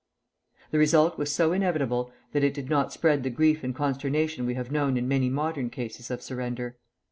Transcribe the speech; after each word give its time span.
The 0.71 0.79
result 0.79 1.19
was 1.19 1.31
so 1.31 1.51
inevitable 1.53 2.11
that 2.31 2.43
it 2.43 2.55
did 2.55 2.71
not 2.71 2.91
spread 2.91 3.21
the 3.21 3.29
grief 3.29 3.63
and 3.63 3.75
consternation 3.75 4.47
we 4.47 4.55
have 4.55 4.71
known 4.71 4.97
in 4.97 5.07
many 5.07 5.29
modern 5.29 5.69
cases 5.69 6.09
of 6.09 6.23
surrender. 6.23 6.75